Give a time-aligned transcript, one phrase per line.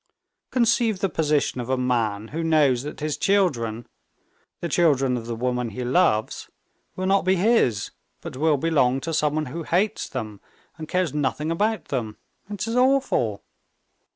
[0.49, 3.85] Conceive the position of a man who knows that his children,
[4.59, 6.49] the children of the woman he loves,
[6.95, 10.41] will not be his, but will belong to someone who hates them
[10.75, 12.17] and cares nothing about them!
[12.49, 13.43] It is awful!"